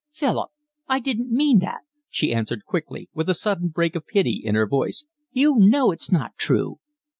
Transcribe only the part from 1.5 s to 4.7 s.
that," she answered quickly, with a sudden break of pity in her